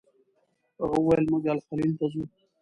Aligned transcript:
هغه 0.79 0.97
وویل 0.99 1.23
موږ 1.31 1.43
الخلیل 1.55 1.91
ته 1.99 2.05
ځو. 2.11 2.23